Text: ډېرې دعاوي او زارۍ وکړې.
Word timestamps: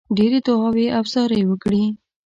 ډېرې 0.17 0.39
دعاوي 0.47 0.87
او 0.97 1.03
زارۍ 1.13 1.41
وکړې. 1.47 1.83